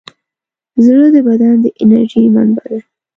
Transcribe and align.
زړه 0.85 1.07
د 1.15 1.17
بدن 1.27 1.55
د 1.61 1.65
انرژۍ 1.81 2.25
منبع 2.35 2.65
ده. 2.71 2.79